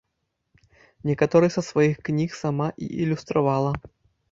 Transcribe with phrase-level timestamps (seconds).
[1.09, 3.73] Некаторыя са сваіх кніг сама і ілюстравала.